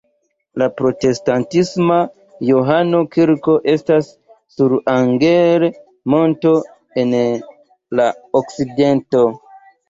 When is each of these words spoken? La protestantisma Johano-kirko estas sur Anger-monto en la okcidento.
La 0.59 0.67
protestantisma 0.77 1.97
Johano-kirko 2.47 3.53
estas 3.73 4.09
sur 4.55 4.73
Anger-monto 4.95 6.55
en 7.03 7.15
la 8.01 8.09
okcidento. 8.43 9.23